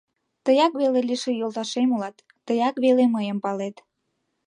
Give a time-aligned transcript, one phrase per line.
[0.45, 2.15] Тыяк веле лишыл йолташем улат,
[2.45, 3.75] тыяк веле мыйым палет.